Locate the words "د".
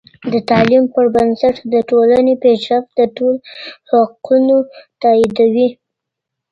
0.31-0.33, 1.73-1.75, 2.99-3.01